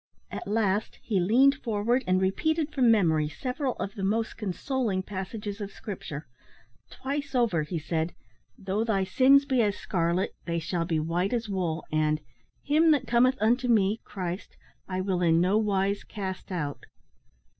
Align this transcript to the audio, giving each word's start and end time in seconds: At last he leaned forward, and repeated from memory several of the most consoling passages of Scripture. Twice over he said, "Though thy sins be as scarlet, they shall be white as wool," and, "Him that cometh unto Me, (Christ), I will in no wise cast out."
At 0.31 0.47
last 0.47 0.95
he 1.03 1.19
leaned 1.19 1.53
forward, 1.53 2.03
and 2.07 2.19
repeated 2.19 2.73
from 2.73 2.89
memory 2.89 3.29
several 3.29 3.73
of 3.75 3.93
the 3.93 4.03
most 4.03 4.35
consoling 4.35 5.03
passages 5.03 5.61
of 5.61 5.69
Scripture. 5.71 6.25
Twice 6.89 7.35
over 7.35 7.61
he 7.61 7.77
said, 7.77 8.15
"Though 8.57 8.83
thy 8.83 9.03
sins 9.03 9.45
be 9.45 9.61
as 9.61 9.75
scarlet, 9.77 10.33
they 10.45 10.57
shall 10.57 10.85
be 10.85 10.99
white 10.99 11.33
as 11.33 11.47
wool," 11.49 11.85
and, 11.91 12.19
"Him 12.63 12.89
that 12.89 13.05
cometh 13.05 13.37
unto 13.39 13.67
Me, 13.67 14.01
(Christ), 14.03 14.57
I 14.87 15.01
will 15.01 15.21
in 15.21 15.39
no 15.39 15.59
wise 15.59 16.03
cast 16.03 16.51
out." 16.51 16.87